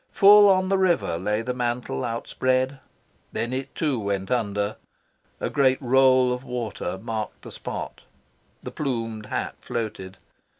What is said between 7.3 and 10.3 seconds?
the spot. The plumed hat floated.